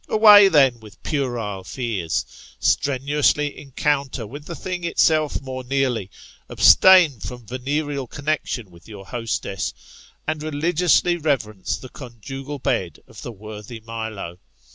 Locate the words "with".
0.79-1.03, 4.25-4.45, 8.71-8.87